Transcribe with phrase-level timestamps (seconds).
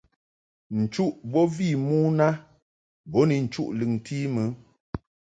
[0.79, 2.29] Nchuʼ bo vi mon a
[3.11, 4.43] bo ni nchuʼ lɨŋti mɨ.